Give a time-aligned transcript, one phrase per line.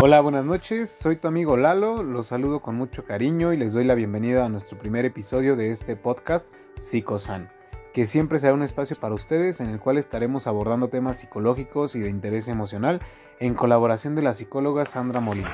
[0.00, 3.84] Hola, buenas noches, soy tu amigo Lalo, los saludo con mucho cariño y les doy
[3.84, 6.48] la bienvenida a nuestro primer episodio de este podcast
[6.78, 7.50] Psicosan,
[7.92, 12.00] que siempre será un espacio para ustedes en el cual estaremos abordando temas psicológicos y
[12.00, 13.02] de interés emocional
[13.38, 15.50] en colaboración de la psicóloga Sandra Molina.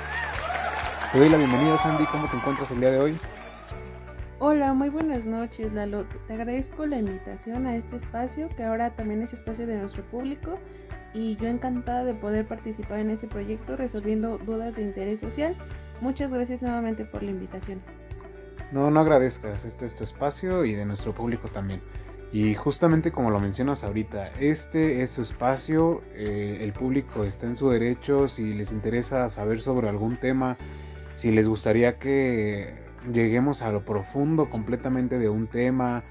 [1.10, 3.18] Te doy la bienvenida Sandy, ¿cómo te encuentras el día de hoy?
[4.40, 6.06] Hola, muy buenas noches Lalo.
[6.26, 10.58] Te agradezco la invitación a este espacio que ahora también es espacio de nuestro público
[11.14, 15.56] y yo encantada de poder participar en este proyecto resolviendo dudas de interés social.
[16.00, 17.80] Muchas gracias nuevamente por la invitación.
[18.72, 21.80] No, no agradezcas, este es tu espacio y de nuestro público también.
[22.32, 27.56] Y justamente como lo mencionas ahorita, este es su espacio, eh, el público está en
[27.56, 30.56] su derecho, si les interesa saber sobre algún tema,
[31.14, 36.05] si les gustaría que lleguemos a lo profundo completamente de un tema,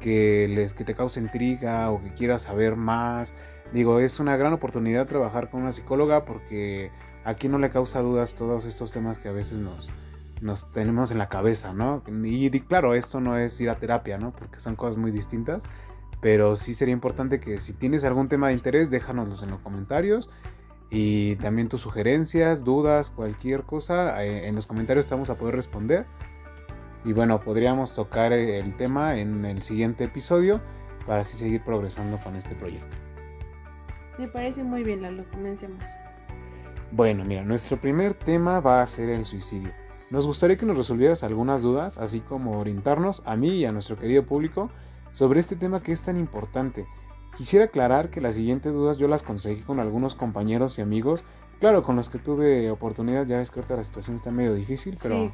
[0.00, 3.34] que, les, que te cause intriga o que quieras saber más,
[3.72, 6.90] Digo, es una gran oportunidad trabajar con una psicóloga porque
[7.24, 9.92] aquí no le causa dudas todos estos temas que a veces nos,
[10.40, 12.02] nos tenemos en la cabeza, ¿no?
[12.24, 14.32] Y, claro, esto no es ir a terapia, ¿no?
[14.32, 15.62] Porque son cosas muy distintas,
[16.20, 20.30] pero sí sería importante que si tienes algún tema de interés, déjanoslos en los comentarios
[20.90, 25.54] y también tus sugerencias, dudas, cualquier cosa, eh, en los comentarios te vamos a poder
[25.54, 26.06] responder.
[27.04, 30.60] Y bueno, podríamos tocar el tema en el siguiente episodio
[31.06, 32.96] para así seguir progresando con este proyecto.
[34.18, 35.82] Me parece muy bien, Lalo, comencemos.
[36.92, 39.72] Bueno, mira, nuestro primer tema va a ser el suicidio.
[40.10, 43.96] Nos gustaría que nos resolvieras algunas dudas, así como orientarnos a mí y a nuestro
[43.96, 44.70] querido público
[45.12, 46.86] sobre este tema que es tan importante.
[47.36, 51.24] Quisiera aclarar que las siguientes dudas yo las conseguí con algunos compañeros y amigos,
[51.60, 54.96] claro, con los que tuve oportunidad, ya ves que ahorita la situación está medio difícil,
[55.00, 55.32] pero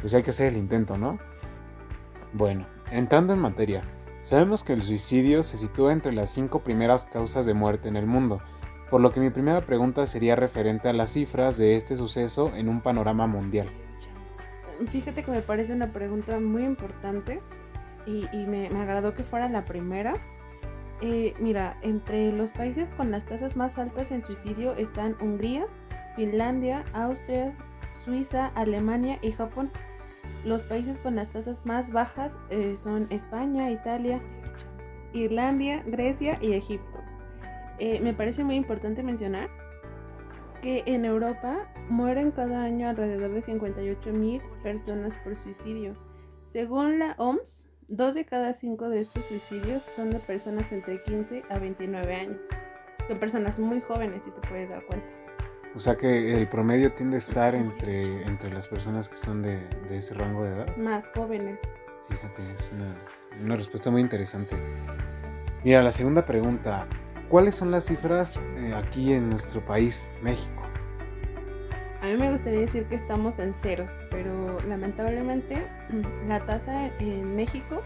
[0.00, 1.18] pues hay que hacer el intento, ¿no?
[2.34, 3.82] Bueno, entrando en materia,
[4.22, 8.06] Sabemos que el suicidio se sitúa entre las cinco primeras causas de muerte en el
[8.06, 8.40] mundo,
[8.88, 12.68] por lo que mi primera pregunta sería referente a las cifras de este suceso en
[12.68, 13.68] un panorama mundial.
[14.86, 17.40] Fíjate que me parece una pregunta muy importante
[18.06, 20.14] y, me, agradó que fuera la primera.
[21.04, 25.66] Eh, mira, entre los países con las tasas más altas en suicidio están Hungría,
[26.14, 27.56] Finlandia, Austria,
[28.04, 29.72] Suiza, Alemania y Japón.
[30.44, 34.20] Los países con las tasas más bajas eh, son España, Italia,
[35.12, 37.00] Irlanda, Grecia y Egipto.
[37.80, 39.50] Eh, me parece muy importante mencionar
[40.62, 45.96] que en Europa mueren cada año alrededor de 58 mil personas por suicidio.
[46.44, 51.44] Según la OMS, dos de cada cinco de estos suicidios son de personas entre 15
[51.50, 52.40] a 29 años.
[53.06, 55.06] Son personas muy jóvenes, si te puedes dar cuenta.
[55.74, 59.66] O sea que el promedio tiende a estar entre, entre las personas que son de,
[59.90, 60.76] ese rango de edad.
[60.76, 61.60] Más jóvenes.
[62.08, 62.70] Fíjate, es
[63.40, 64.56] una, respuesta muy interesante.
[65.64, 66.86] Mira, la segunda pregunta.
[67.30, 70.71] ¿Cuáles son las cifras eh, aquí en nuestro país, México?
[72.12, 75.66] Mí me gustaría decir que estamos en ceros, pero lamentablemente
[76.28, 77.80] la tasa en México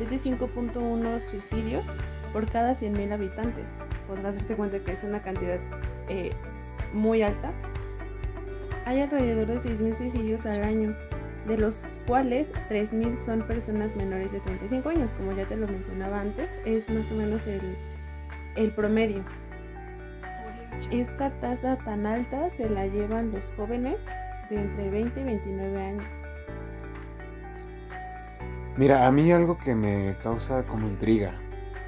[0.00, 1.84] es de 5.1 suicidios
[2.32, 3.66] por cada 100.000 habitantes.
[4.06, 5.58] Podrás darte cuenta que es una cantidad
[6.08, 6.32] eh,
[6.94, 7.52] muy alta,
[8.86, 10.96] hay alrededor de 6.000 suicidios al año,
[11.46, 16.20] de los cuales 3.000 son personas menores de 35 años, como ya te lo mencionaba
[16.20, 17.76] antes, es más o menos el,
[18.54, 19.22] el promedio.
[20.90, 24.06] Esta tasa tan alta se la llevan los jóvenes
[24.50, 26.04] de entre 20 y 29 años.
[28.76, 31.34] Mira, a mí algo que me causa como intriga,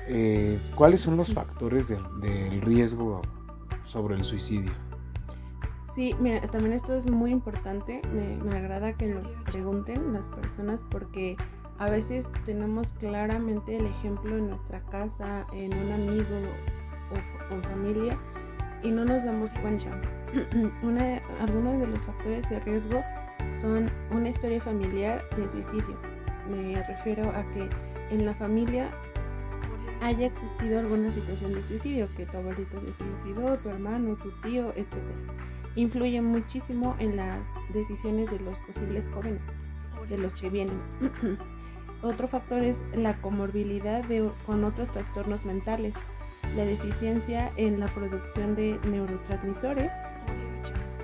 [0.08, 3.22] eh, ¿cuáles son los factores del riesgo
[3.84, 4.72] sobre el suicidio?
[5.84, 8.02] Sí, mira, también esto es muy importante.
[8.12, 11.36] Me, agrada que lo pregunten las personas porque
[11.78, 16.36] a veces tenemos claramente el ejemplo en nuestra casa, en un amigo
[17.50, 18.18] o familia
[18.82, 19.86] y no nos damos cuenta.
[21.40, 23.02] algunos de los factores de riesgo
[23.48, 25.98] son una historia familiar de suicidio.
[26.50, 27.68] Me refiero a que
[28.10, 28.88] en la familia
[30.00, 34.72] haya existido alguna situación de suicidio, que tu abuelito se suicidó, tu hermano, tu tío,
[34.76, 34.96] etc
[35.78, 39.42] influye muchísimo en las decisiones de los posibles jóvenes,
[40.08, 40.80] de los que vienen.
[42.02, 44.04] Otro factor es la comorbilidad
[44.46, 45.94] con otros trastornos mentales,
[46.56, 49.92] la deficiencia en la producción de neurotransmisores,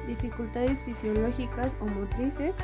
[0.07, 2.57] dificultades fisiológicas o motrices,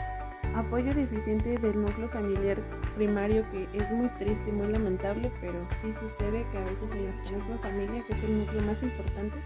[0.55, 2.59] apoyo deficiente del núcleo familiar
[2.97, 7.05] primario que es muy triste y muy lamentable, pero sí sucede que a veces en
[7.05, 9.39] nuestra misma familia, que es el núcleo más importante,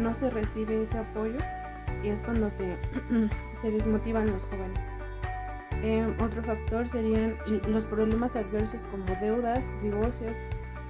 [0.00, 1.38] no se recibe ese apoyo
[2.02, 2.76] y es cuando se,
[3.54, 4.80] se desmotivan los jóvenes.
[5.82, 7.36] Em, otro factor serían
[7.66, 10.36] los problemas adversos como deudas, divorcios,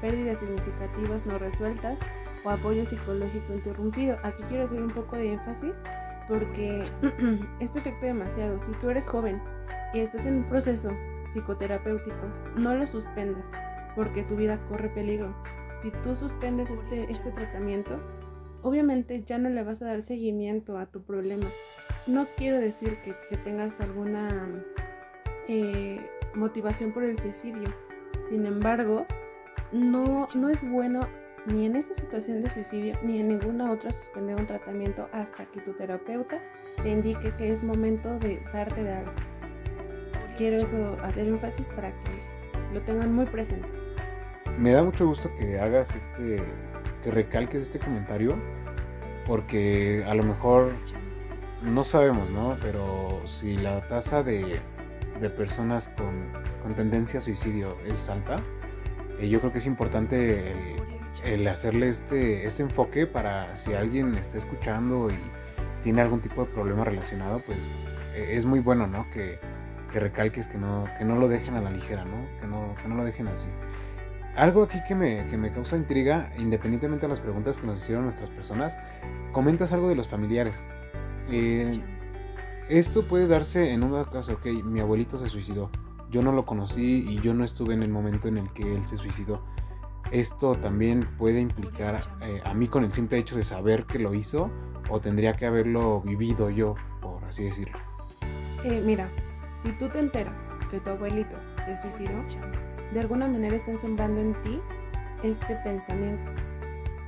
[0.02, 1.98] pérdidas significativas no resueltas
[2.44, 4.18] o apoyo psicológico interrumpido.
[4.24, 5.80] Aquí quiero hacer un poco de énfasis
[6.28, 6.84] porque
[7.60, 8.58] esto afecta demasiado.
[8.58, 9.40] Si tú eres joven
[9.94, 10.90] y estás en un proceso
[11.26, 12.26] psicoterapéutico,
[12.56, 13.50] no lo suspendas
[13.96, 15.34] porque tu vida corre peligro.
[15.80, 17.98] Si tú suspendes este, este tratamiento,
[18.62, 21.46] obviamente ya no le vas a dar seguimiento a tu problema.
[22.06, 24.64] No quiero decir que, tengas alguna
[25.48, 26.00] eh,
[26.34, 27.72] motivación por el suicidio.
[28.24, 29.06] Sin embargo,
[29.72, 31.00] no, no es bueno
[31.46, 35.60] ni en esta situación de suicidio ni en ninguna otra suspender un tratamiento hasta que
[35.60, 36.40] tu terapeuta
[36.82, 39.22] te indique que es momento de darte de alta.
[40.36, 42.22] Quiero eso hacer énfasis para que
[42.72, 43.68] lo tengan muy presente.
[44.58, 46.42] Me da mucho gusto que hagas este,
[47.02, 48.36] que recalques este comentario,
[49.26, 50.72] porque a lo mejor
[51.62, 52.56] no sabemos, ¿no?
[52.60, 54.60] Pero si la tasa de,
[55.36, 58.40] personas con, tendencia a suicidio es alta,
[59.22, 60.76] eh, yo creo que es importante
[61.48, 65.18] hacerle este, este enfoque para si alguien está escuchando y
[65.82, 67.76] tiene algún tipo de problema relacionado, pues
[68.14, 69.08] eh, es muy bueno, ¿no?
[69.10, 69.38] Que,
[69.90, 72.26] que recalques que no, que no lo dejen a la ligera, ¿no?
[72.40, 73.48] Que no, que no lo dejen así.
[74.34, 78.04] Algo aquí que me, que me causa intriga, independientemente de las preguntas que nos hicieron
[78.04, 78.78] nuestras personas,
[79.30, 80.64] comentas algo de los familiares.
[81.30, 81.80] Eh,
[82.68, 85.70] esto puede darse en un caso, ok, mi abuelito se suicidó,
[86.12, 88.86] yo no lo conocí y yo no estuve en el momento en el que él
[88.86, 89.42] se suicidó.
[90.10, 94.12] Esto también puede implicar eh, a mí con el simple hecho de saber que lo
[94.12, 94.50] hizo
[94.90, 97.78] o tendría que haberlo vivido yo, por así decirlo.
[98.62, 99.08] Eh, mira,
[99.56, 102.22] si tú te enteras que tu abuelito se suicidó,
[102.92, 104.60] de alguna manera están sembrando en ti
[105.22, 106.30] este pensamiento.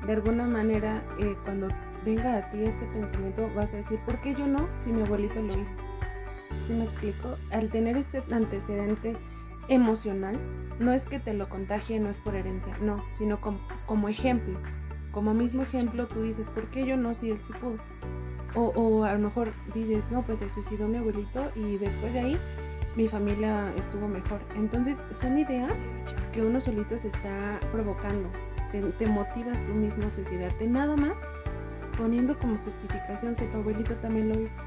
[0.07, 1.69] De alguna manera, eh, cuando
[2.07, 4.67] venga a ti este pensamiento, vas a decir, ¿por qué yo no?
[4.79, 5.79] Si mi abuelito lo hizo.
[6.63, 7.37] ¿Sí me explico?
[7.51, 9.17] Al tener este antecedente
[9.69, 10.39] emocional,
[10.79, 14.59] no es que te lo contagie, no es por herencia, no, sino como, ejemplo.
[15.13, 17.79] Como mismo ejemplo, tú dices, ¿por qué yo no si él sí pudo?
[18.55, 22.21] O, o, a lo mejor dices, no, pues se suicidó mi abuelito y después de
[22.21, 22.39] ahí
[22.97, 24.41] mi familia estuvo mejor.
[24.57, 25.83] Entonces son ideas
[26.33, 28.31] que uno solito se está provocando.
[28.99, 31.25] Te, motivas tú mismo a suicidarte, nada más
[31.97, 34.63] poniendo como justificación que tu abuelito también lo hizo.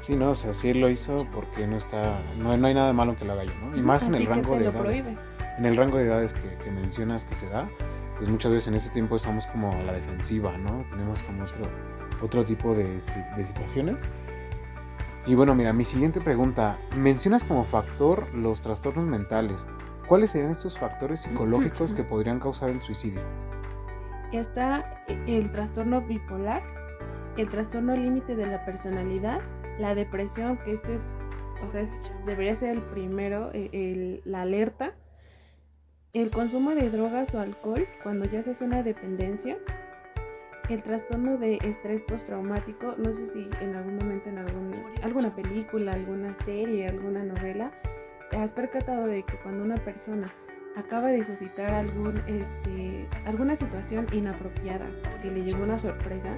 [0.00, 3.16] Sí, no, o sea, sí lo hizo porque no está, no, hay nada de malo
[3.16, 3.76] que lo haga yo, ¿no?
[3.76, 5.14] Y más en el rango de edades.
[5.58, 7.68] En el rango de edades que, mencionas que se da,
[8.18, 10.84] pues muchas veces en ese tiempo estamos como a la defensiva, ¿no?
[10.88, 11.66] Tenemos como otro,
[12.22, 14.04] otro tipo de, de situaciones
[15.26, 16.78] y bueno, mira, mi siguiente pregunta.
[16.96, 19.66] Mencionas como factor los trastornos mentales.
[20.06, 23.22] ¿Cuáles serían estos factores psicológicos que podrían causar el suicidio?
[24.32, 26.62] Está el trastorno bipolar,
[27.36, 29.40] el trastorno límite de la personalidad,
[29.78, 31.10] la depresión, que esto es,
[31.62, 31.84] o sea,
[32.24, 34.94] debería ser el primero, e, la alerta,
[36.12, 39.58] el consumo de drogas o alcohol, cuando ya se hace una dependencia,
[40.68, 44.38] el trastorno de estrés postraumático, no sé si en algún momento en
[45.02, 47.70] alguna película, alguna serie, alguna novela,
[48.30, 50.32] te has percatado de que cuando una persona
[50.76, 54.86] acaba de suscitar algún, este, alguna situación inapropiada
[55.22, 56.36] que le llegó una sorpresa,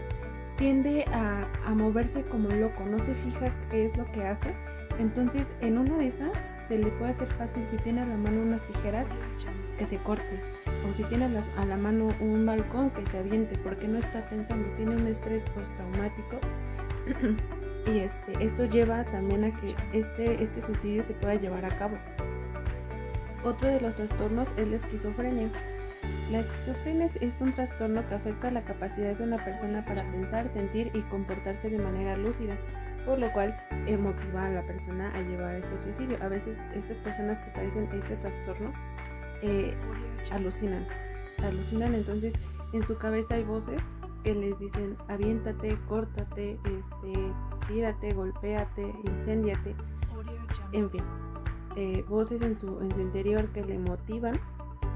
[0.59, 4.55] tiende a, moverse como loco, no se fija qué es lo que hace.
[4.99, 6.33] Entonces, en una de esas,
[6.67, 9.07] se le puede hacer fácil si tiene a la mano unas tijeras
[9.79, 10.43] que se corte
[10.89, 14.69] o si tiene a la mano un balcón que se aviente porque no está pensando,
[14.75, 16.41] tiene un estrés postraumático
[17.87, 21.97] y este, esto lleva también a que este, este suicidio se pueda llevar a cabo.
[23.45, 25.49] Otro de los trastornos es la esquizofrenia.
[26.31, 30.91] La esquizofrenia es un trastorno que afecta la capacidad de una persona para pensar, sentir
[30.93, 32.59] y comportarse de manera lúcida,
[33.07, 33.59] por lo cual
[33.99, 36.19] motiva a la persona a llevar este suicidio.
[36.21, 38.75] A veces estas personas que padecen este trastorno
[39.41, 39.75] eh,
[40.31, 40.87] alucinan,
[41.43, 42.35] alucinan, entonces
[42.75, 43.83] en su cabeza hay voces
[44.23, 47.33] que les dicen aviéntate, córtate, este,
[47.69, 49.75] tírate, golpéate, incéndiate,
[50.73, 51.05] en fin,
[51.77, 54.39] eh, voces en su, en su interior que le motivan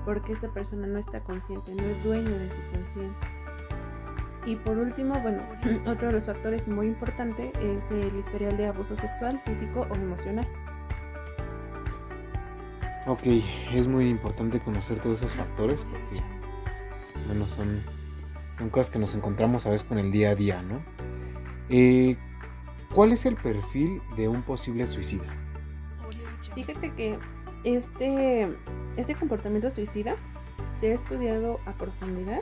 [0.04, 3.28] porque esta persona no está consciente, no es dueño de su conciencia.
[4.44, 5.42] Y por último, bueno,
[5.86, 10.46] otro de los factores muy importante es el historial de abuso sexual, físico o emocional.
[13.06, 13.26] Ok,
[13.72, 16.22] es muy importante conocer todos esos factores porque,
[17.26, 17.82] bueno, son,
[18.56, 20.80] son cosas que nos encontramos a veces con el día a día, ¿no?
[21.68, 22.16] Eh,
[22.94, 25.24] ¿Cuál es el perfil de un posible suicida?
[26.54, 27.18] Fíjate que
[27.64, 28.48] este,
[28.96, 30.16] este comportamiento suicida
[30.76, 32.40] se ha estudiado a profundidad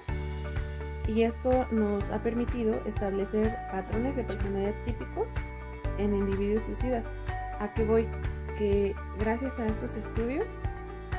[1.06, 5.34] y esto nos ha permitido establecer patrones de personalidad típicos
[5.98, 7.06] en individuos suicidas.
[7.58, 8.06] ¿A qué voy?
[8.60, 10.44] que gracias a estos estudios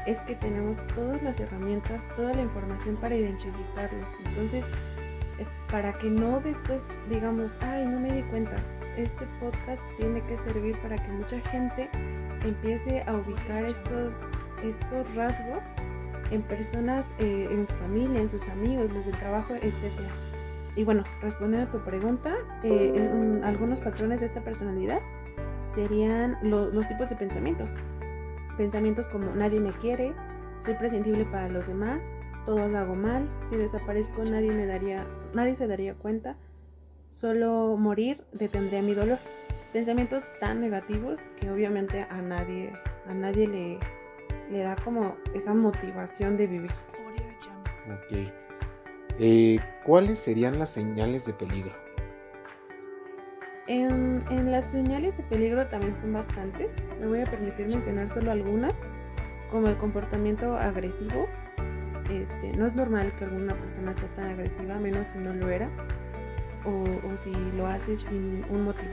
[0.06, 4.08] es que tenemos todas las herramientas, toda la información para identificarlos.
[4.26, 4.64] Entonces,
[5.40, 8.58] eh, para que no después digamos, ay, no me di cuenta,
[8.96, 11.90] este podcast tiene que servir para que mucha gente
[12.44, 14.30] empiece a ubicar estos,
[14.64, 15.66] estos rasgos
[16.32, 19.92] en personas, eh, en su familia, en sus amigos, los del trabajo, etc.
[20.76, 22.34] Y bueno, respondiendo a tu pregunta,
[22.64, 25.00] eh, algunos patrones de esta personalidad
[25.68, 27.72] serían los tipos de pensamientos.
[28.58, 30.14] Pensamientos como nadie me quiere,
[30.60, 32.00] soy prescindible para los demás,
[32.46, 36.38] todo lo hago mal, si desaparezco nadie me daría, nadie se daría cuenta,
[37.10, 39.20] solo morir detendría mi dolor.
[39.74, 42.74] Pensamientos tan negativos que obviamente a nadie,
[43.08, 43.80] a nadie le,
[44.52, 46.72] le da como esa motivación de vivir.
[47.88, 48.32] Ok.
[49.20, 51.72] Eh, ¿Cuáles serían las señales de peligro?
[53.68, 56.86] En, en, las señales de peligro también son bastantes.
[57.00, 58.74] Me voy a permitir mencionar solo algunas,
[59.52, 61.28] como el comportamiento agresivo.
[62.10, 65.70] Este, no es normal que alguna persona sea tan agresiva, menos si no lo era,
[66.66, 68.92] o, o si lo hace sin un motivo.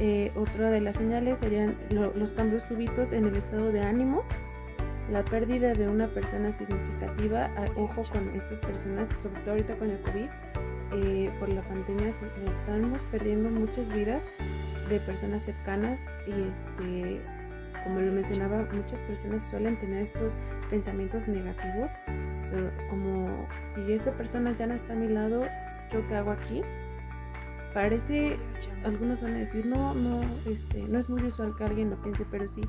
[0.00, 4.24] Eh, otra de las señales serían los cambios súbitos en el estado de ánimo,
[5.10, 7.50] la pérdida de una persona significativa.
[7.56, 10.28] Ah, ojo con estas personas, sobre todo ahorita con el COVID,
[10.92, 12.12] eh, por la pandemia
[12.48, 14.22] estamos perdiendo muchas vidas
[14.88, 17.20] de personas cercanas y este
[17.84, 20.38] como lo mencionaba muchas personas suelen tener estos
[20.70, 21.90] pensamientos negativos
[22.88, 25.42] como si esta persona ya no está a mi lado
[25.92, 26.62] yo qué hago aquí
[27.74, 28.38] parece,
[28.84, 32.24] algunos van a decir, no, no, este, no es muy usual que alguien lo piense,
[32.30, 32.62] pero sí,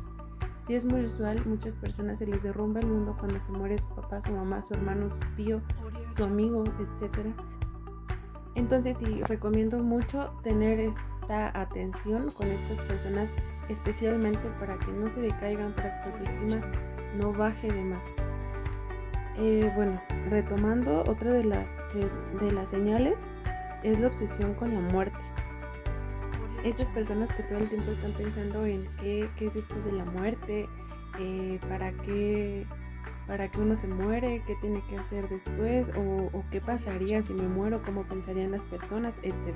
[0.57, 3.87] sí es muy usual, muchas personas se les derrumba el mundo cuando se muere su
[3.89, 5.61] papá, su mamá, su hermano, su tío,
[6.15, 7.33] su amigo, etc.
[8.55, 13.33] Entonces sí, recomiendo mucho tener esta atención con estas personas,
[13.69, 16.61] especialmente para que no se decaigan, para que su autoestima
[17.17, 18.03] no baje de más.
[19.37, 21.85] Eh, bueno, retomando, otra de las,
[22.41, 23.33] de las señales
[23.83, 25.17] es la obsesión con la muerte.
[26.63, 30.05] Estas personas que todo el tiempo están pensando en qué, qué es después de la
[30.05, 30.67] muerte,
[31.17, 32.65] eh, para, qué,
[33.27, 37.33] para qué uno se muere, qué tiene que hacer después, o, o qué pasaría si
[37.33, 39.55] me muero, cómo pensarían las personas, etc.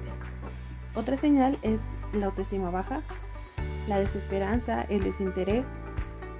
[0.95, 3.01] Otra señal es la autoestima baja,
[3.87, 5.67] la desesperanza, el desinterés,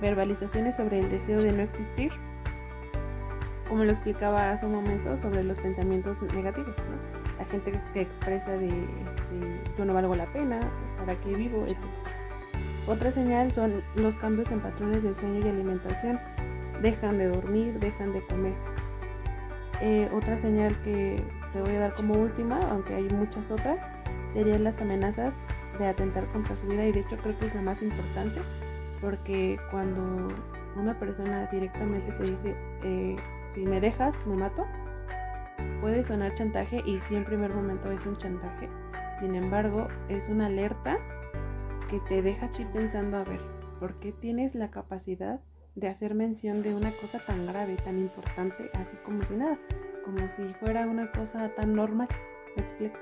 [0.01, 2.11] verbalizaciones sobre el deseo de no existir,
[3.67, 6.77] como lo explicaba hace un momento sobre los pensamientos negativos.
[6.77, 7.22] ¿no?
[7.37, 10.59] La gente que expresa de este, yo no valgo la pena,
[10.97, 11.85] para qué vivo, etc.
[12.87, 16.19] Otra señal son los cambios en patrones de sueño y alimentación.
[16.81, 18.53] Dejan de dormir, dejan de comer.
[19.81, 21.23] Eh, otra señal que
[21.53, 23.85] te voy a dar como última, aunque hay muchas otras,
[24.33, 25.35] serían las amenazas
[25.79, 28.41] de atentar contra su vida y de hecho creo que es la más importante
[29.01, 30.29] porque cuando
[30.75, 33.15] una persona directamente te dice eh,
[33.49, 34.65] si me dejas me mato,
[35.82, 38.70] Puede sonar chantaje y sí en primer momento es un chantaje.
[39.20, 40.98] Sin embargo, es una alerta
[41.89, 43.41] que te deja a ti pensando, a ver,
[43.79, 45.41] ¿por qué tienes la capacidad
[45.75, 49.60] de hacer mención de una cosa tan grave, tan importante, así como si nada?
[50.05, 52.08] Como si fuera una cosa tan normal.
[52.55, 52.98] ¿Me explico?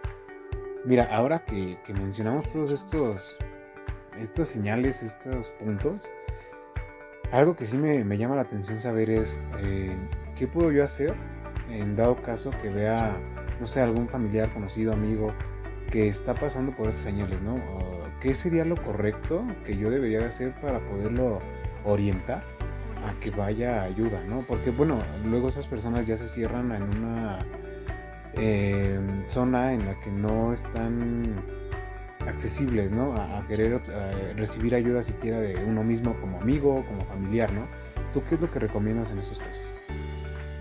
[0.83, 3.37] Mira, ahora que, mencionamos todos estos,
[4.17, 6.09] estas señales, estos puntos,
[7.31, 9.95] algo que sí me, llama la atención saber es eh,
[10.35, 11.13] qué puedo yo hacer
[11.71, 13.17] en dado caso que vea,
[13.59, 15.33] no sé, algún familiar, conocido, amigo
[15.89, 17.59] que está pasando por esas señales, ¿no?
[18.21, 21.41] ¿Qué sería lo correcto que yo debería de hacer para poderlo
[21.83, 22.43] orientar
[23.05, 24.41] a que vaya ayuda, ¿no?
[24.47, 27.39] Porque bueno, luego esas personas ya se cierran en una
[28.33, 31.35] em, zona en la que no están
[32.27, 33.15] accesibles, ¿no?
[33.15, 33.81] A, querer
[34.37, 37.65] recibir ayuda siquiera de uno mismo como amigo, como familiar, ¿no?
[38.13, 39.70] ¿Tú qué es lo que recomiendas en estos casos?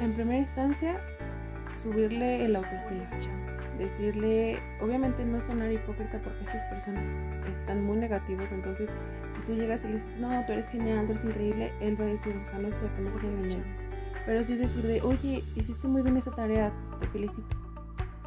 [0.01, 0.99] En primera instancia,
[1.77, 3.05] subirle el autoestima.
[3.79, 7.11] Decirle, obviamente no sonar hipócrita porque estas personas
[7.49, 8.91] están muy negativos, entonces
[9.35, 12.05] si tú llegas y le dices, no, tú eres genial, tú eres increíble, él va
[12.05, 13.67] a decir, o sea, no es cierto, me estás engañando.
[14.27, 17.57] Pero sí decirle, oye, hiciste muy bien esa tarea, te felicito.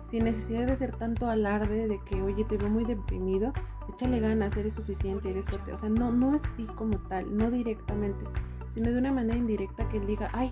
[0.04, 3.52] Sin necesidad de hacer tanto alarde de que, oye, te veo muy deprimido,
[3.92, 5.74] échale ganas, eres suficiente, eres fuerte.
[5.74, 8.26] O sea, no, no así como tal, no directamente,
[8.70, 10.52] sino de una manera indirecta que él diga, ay,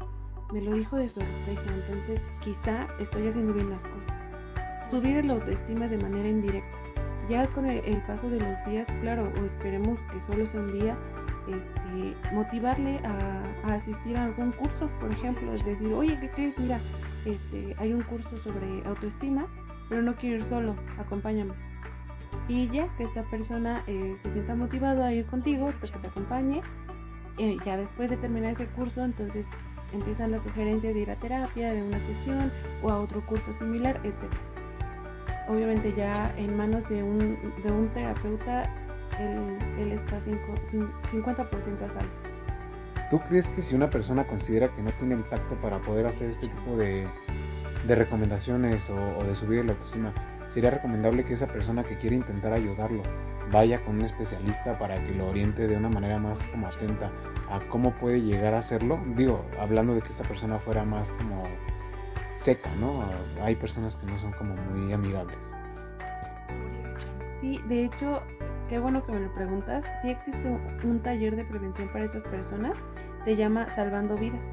[0.52, 4.14] me lo dijo de sorpresa, entonces quizá estoy haciendo bien las cosas.
[4.84, 6.78] Subir la autoestima de manera indirecta.
[7.30, 10.98] Ya con el, paso de los días, claro, o esperemos que solo sea un día,
[11.48, 16.58] este, motivarle a, asistir a algún curso, por ejemplo, es decir, oye, ¿qué crees?
[16.58, 16.82] Mira,
[17.26, 19.48] este, hay un curso sobre autoestima,
[19.88, 21.54] pero no quiero ir solo, acompáñame.
[22.48, 26.62] y ya que esta persona eh, se sienta motivado a ir contigo, que te acompañe.
[27.38, 29.48] Eh, ya después de terminar ese curso, entonces
[29.94, 34.00] empiezan las sugerencias de ir a terapia, de una sesión o a otro curso similar,
[34.04, 34.32] etc.
[35.48, 38.70] Obviamente ya en manos de un, de un terapeuta,
[39.78, 42.10] él, está 50% a salvo.
[43.10, 46.30] ¿Tú crees que si una persona considera que no tiene el tacto para poder hacer
[46.30, 47.06] este tipo de,
[47.86, 50.14] de recomendaciones o, o, de subir la autoestima,
[50.48, 53.04] sería recomendable que esa persona que quiere intentar ayudarlo
[53.52, 57.12] vaya con un especialista para que lo oriente de una manera más como atenta
[57.52, 59.00] a cómo puede llegar a hacerlo.
[59.16, 61.44] Digo, hablando de que esta persona fuera más como
[62.34, 63.04] seca, ¿no?
[63.42, 65.38] Hay personas que no son como muy amigables.
[67.36, 68.24] Sí, de hecho,
[68.70, 69.86] qué bueno que me lo preguntas.
[70.02, 70.48] Sí existe
[70.84, 72.78] un taller de prevención para estas personas.
[73.24, 74.46] Se llama Salvando Vidas.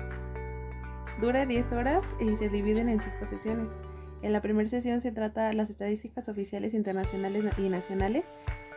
[1.20, 3.78] Dura 10 horas y se dividen en 5 sesiones.
[4.22, 8.26] En la primera sesión se trata las estadísticas oficiales internacionales y nacionales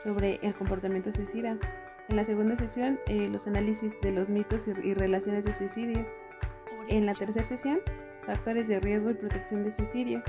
[0.01, 1.57] sobre el comportamiento suicida.
[2.11, 6.05] En la segunda sesión, eh, los análisis de los mitos y, y, relaciones de suicidio.
[6.89, 7.79] En la tercera sesión,
[8.25, 10.21] factores de riesgo y protección de suicidio.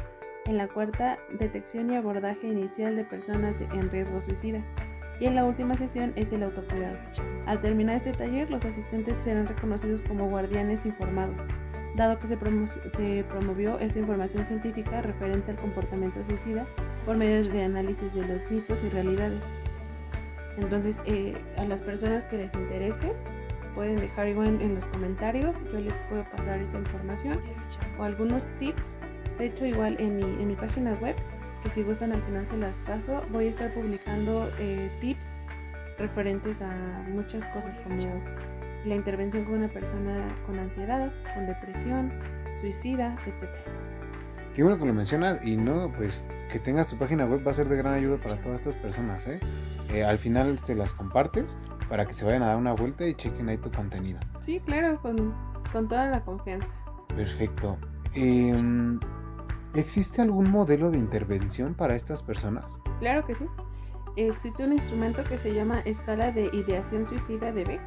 [0.44, 4.62] En la cuarta, detección y abordaje inicial de personas en riesgo suicida.
[5.18, 6.98] Y en la última sesión es el autocuidado.
[7.46, 11.44] Al terminar este taller, los asistentes serán reconocidos como guardianes informados,
[11.96, 16.64] dado que se, promo se promovió esta información científica referente al comportamiento suicida
[17.04, 19.42] por medio de análisis de los mitos y realidades.
[20.59, 23.12] Entonces, eh, a las personas que les interese,
[23.75, 27.40] pueden dejar igual en los comentarios, yo les puedo pasar esta información
[27.99, 28.97] o algunos tips.
[29.38, 31.16] De hecho, igual en mi, en mi página web,
[31.62, 35.26] que si gustan al final se las paso, voy a estar publicando eh, tips
[35.99, 38.23] referentes a muchas cosas como
[38.85, 42.12] la intervención con una persona con ansiedad, con depresión,
[42.54, 43.49] suicida, etc.
[44.54, 47.54] Qué bueno que lo mencionas y no, pues que tengas tu página web va a
[47.54, 49.40] ser de gran ayuda para todas estas personas, ¿eh?
[49.92, 51.58] Eh, al final te las compartes
[51.88, 54.18] para que se vayan a dar una vuelta y chequen ahí tu contenido.
[54.40, 55.34] Sí, claro, con,
[55.70, 56.75] con toda la confianza.
[57.14, 57.76] Perfecto.
[58.14, 58.55] Eh,
[59.74, 62.81] ¿Existe algún modelo de intervención para estas personas?
[62.98, 63.46] Claro que sí.
[64.16, 67.81] Existe un instrumento que se llama escala de ideación suicida de Beck.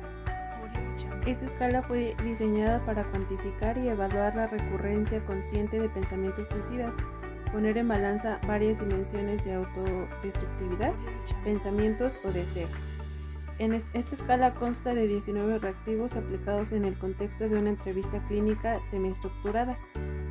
[1.25, 6.93] Esta escala fue diseñada para cuantificar y evaluar la recurrencia consciente de pensamientos suicidas
[7.55, 10.91] poner en balanza varias dimensiones de autodestructividad,
[11.45, 12.69] pensamientos o deseos.
[13.59, 18.81] En esta escala consta de 19 reactivos aplicados en el contexto de una entrevista clínica
[18.91, 19.79] semiestructurada.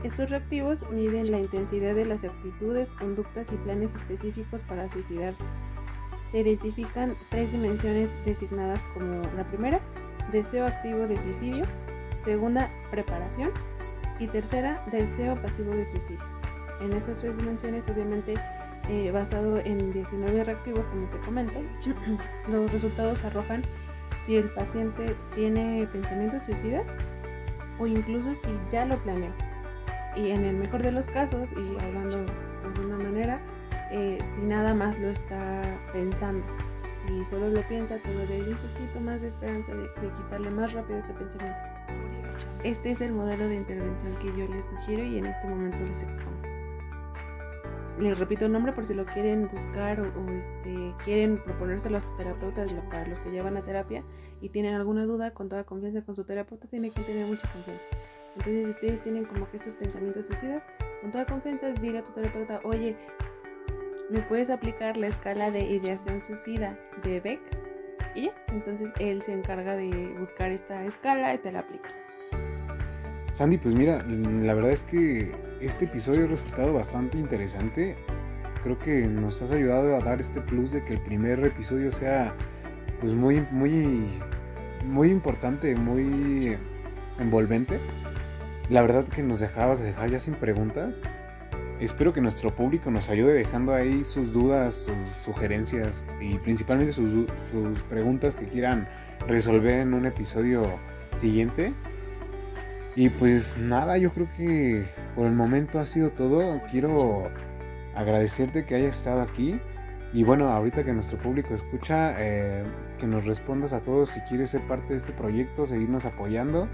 [0.03, 5.45] Estos reactivos miden la intensidad de las actitudes, conductas y planes específicos para suicidarse.
[6.31, 9.81] Se identifican tres dimensiones designadas como la primera,
[10.31, 11.65] deseo activo de suicidio,
[12.23, 13.51] segunda, preparación
[14.19, 16.44] y tercera, deseo pasivo de suicidio
[16.81, 18.35] en esas tres dimensiones, obviamente
[18.89, 21.61] eh, basado en 19 reactivos, como te comento,
[22.49, 23.63] los resultados arrojan
[24.21, 26.95] si el paciente tiene pensamientos suicidas
[27.79, 29.33] o incluso si ya lo planeó.
[30.17, 32.33] Y en el mejor de los casos, y hablando de
[32.63, 33.41] alguna manera,
[33.91, 36.45] eh, si nada más lo está pensando.
[36.89, 40.73] Si solo lo piensa, todavía hay un poquito más de esperanza de, de quitarle más
[40.73, 41.59] rápido este pensamiento.
[42.63, 46.03] Este es el modelo de intervención que yo les sugiero y en este momento les
[46.03, 46.54] expongo
[47.99, 52.15] les repito el nombre por si lo quieren buscar o, este, quieren proponérselo a sus
[52.17, 54.03] terapeutas para los que llevan a terapia
[54.41, 57.87] y tienen alguna duda, con toda confianza con su terapeuta, tienen que tener mucha confianza.
[58.37, 60.65] Entonces, si ustedes tienen como que estos pensamientos suicidas,
[61.03, 62.97] con toda confianza, dile a tu terapeuta, oye,
[64.11, 67.41] ¿me puedes aplicar la escala de ideación suicida de Beck?
[68.17, 71.91] Y entonces él se encarga de buscar esta escala y te la aplica.
[73.33, 75.33] Sandy, pues mira, la verdad es que
[75.67, 77.97] este episodio ha resultado bastante interesante.
[78.63, 82.35] Creo que nos has ayudado a dar este plus de que el primer episodio sea
[83.01, 84.21] pues muy, muy,
[84.85, 86.57] muy importante, muy
[87.19, 87.81] envolvente.
[88.69, 91.03] La verdad que nos dejabas de dejar ya sin preguntas.
[91.81, 97.11] Espero que nuestro público nos ayude dejando ahí sus dudas, sus sugerencias y principalmente sus,
[97.51, 98.89] sus preguntas que quieran
[99.27, 100.79] resolver en un episodio
[101.17, 101.75] siguiente.
[102.97, 106.61] Y pues nada, yo creo que por el momento ha sido todo.
[106.71, 107.31] Quiero
[107.95, 109.61] agradecerte que hayas estado aquí.
[110.13, 112.65] Y bueno, ahorita que nuestro público escucha, eh,
[112.99, 116.69] que nos respondas a todos si quieres ser parte de este proyecto, seguirnos apoyando.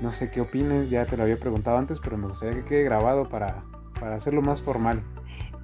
[0.00, 2.82] No sé qué opines, ya te lo había preguntado antes, pero me gustaría que quede
[2.82, 3.64] grabado para,
[4.00, 5.04] para hacerlo más formal.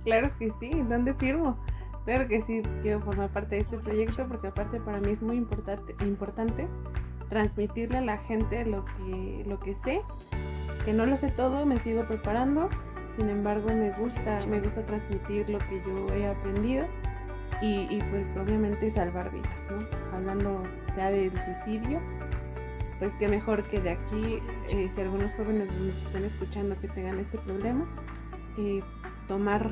[0.04, 1.58] Claro que sí, ¿dónde firmo?
[2.04, 5.36] Claro que sí, quiero formar parte de este proyecto porque aparte para mí es muy
[5.36, 6.66] importante, importante
[7.28, 10.02] transmitirle a la gente lo que, lo que sé,
[10.84, 12.68] que no lo sé todo, me sigo preparando
[13.16, 16.86] sin embargo me gusta, me gusta transmitir lo que yo he aprendido
[17.62, 19.86] y, pues obviamente salvar vidas, ¿no?
[20.16, 20.62] Hablando
[20.96, 22.00] ya del suicidio,
[22.98, 24.38] pues qué mejor que de aquí,
[24.70, 27.86] eh, si algunos jóvenes nos están escuchando que tengan este problema,
[28.56, 28.80] eh,
[29.28, 29.70] tomar,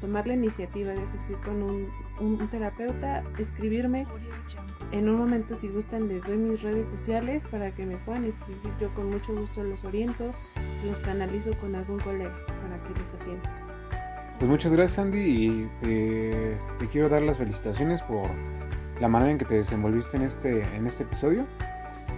[0.00, 1.88] tomar la iniciativa de asistir con un,
[2.20, 4.06] un, terapeuta, escribirme.
[4.90, 8.72] En un momento, si gustan, les doy mis redes sociales para que me puedan escribir.
[8.80, 10.32] Yo con mucho gusto los oriento,
[10.84, 13.50] los canalizo con algún colega para que los atienda.
[14.38, 16.58] Pues muchas gracias Andy y te,
[16.90, 18.28] quiero dar las felicitaciones por
[19.00, 21.46] la manera en que te desenvolviste en este, en este episodio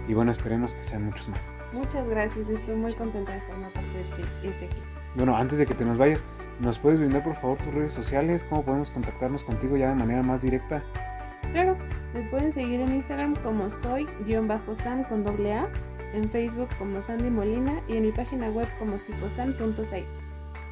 [0.07, 1.49] y bueno, esperemos que sean muchos más.
[1.71, 3.89] Muchas gracias, estoy muy contenta de formar parte
[4.41, 4.81] de este equipo.
[5.15, 6.23] Bueno, antes de que te nos vayas,
[6.59, 8.43] ¿nos puedes brindar por favor tus redes sociales?
[8.43, 10.83] ¿Cómo podemos contactarnos contigo ya de manera más directa?
[11.51, 11.77] Claro,
[12.13, 15.69] me pueden seguir en Instagram como soy-san con doble A,
[16.13, 20.03] en Facebook como Sandy Molina y en mi página web como psicosan.6.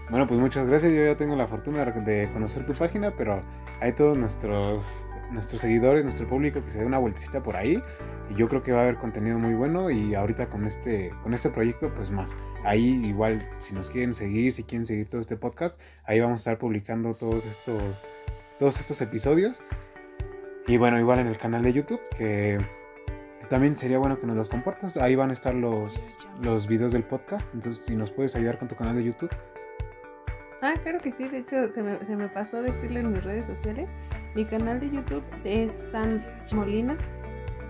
[0.09, 0.91] Bueno, pues muchas gracias.
[0.91, 3.41] Yo ya tengo la fortuna de conocer tu página, pero
[3.81, 7.81] hay todos nuestros nuestros seguidores, nuestro público que se dé una vueltecita por ahí
[8.29, 11.33] y yo creo que va a haber contenido muy bueno y ahorita con este con
[11.33, 12.35] este proyecto pues más.
[12.63, 16.51] Ahí igual si nos quieren seguir, si quieren seguir todo este podcast, ahí vamos a
[16.51, 18.03] estar publicando todos estos
[18.59, 19.61] todos estos episodios.
[20.67, 22.59] Y bueno, igual en el canal de YouTube que
[23.49, 24.97] también sería bueno que nos los compartas.
[24.97, 25.93] Ahí van a estar los
[26.41, 29.29] los videos del podcast, entonces si nos puedes ayudar con tu canal de YouTube,
[30.65, 33.45] Ah, claro que sí, de hecho se me, se me pasó decirle en mis redes
[33.47, 33.89] sociales.
[34.35, 36.97] Mi canal de YouTube es San Molina.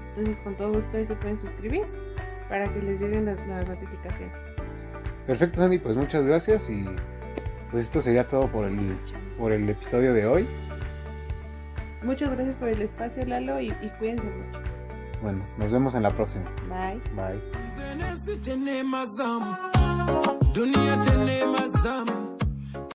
[0.10, 1.84] Entonces con todo gusto ahí se pueden suscribir
[2.50, 4.40] para que les lleguen las, notificaciones.
[5.26, 6.86] Perfecto, Sandy, pues muchas gracias y
[7.72, 8.96] pues esto sería todo por el,
[9.38, 10.48] por el episodio de hoy.
[12.04, 14.60] Muchas gracias por el espacio, Lalo, y, y cuídense mucho.
[15.22, 16.46] Bueno, nos vemos en la próxima.
[16.68, 17.02] Bye.
[17.16, 17.42] Bye.